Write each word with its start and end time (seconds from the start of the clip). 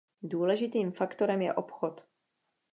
Důležitým 0.23 0.91
faktorem 0.91 1.41
je 1.41 1.53
obchod. 1.53 2.07